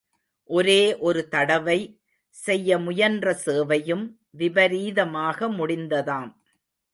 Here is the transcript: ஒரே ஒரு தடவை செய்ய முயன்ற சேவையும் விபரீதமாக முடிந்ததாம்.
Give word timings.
ஒரே 0.49 0.81
ஒரு 0.99 1.21
தடவை 1.29 1.77
செய்ய 2.35 2.77
முயன்ற 2.77 3.33
சேவையும் 3.45 4.05
விபரீதமாக 4.31 5.49
முடிந்ததாம். 5.51 6.31